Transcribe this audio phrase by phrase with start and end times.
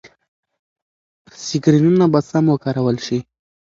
[1.45, 3.17] سکرینونه به سم وکارول شي.